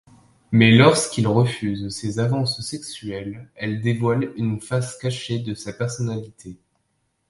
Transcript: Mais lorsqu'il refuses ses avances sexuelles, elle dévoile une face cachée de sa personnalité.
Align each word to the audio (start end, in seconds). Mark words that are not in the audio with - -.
Mais 0.51 0.71
lorsqu'il 0.71 1.27
refuses 1.27 1.89
ses 1.89 2.17
avances 2.17 2.59
sexuelles, 2.61 3.47
elle 3.53 3.81
dévoile 3.81 4.33
une 4.35 4.59
face 4.59 4.97
cachée 4.97 5.37
de 5.37 5.53
sa 5.53 5.73
personnalité. 5.73 6.57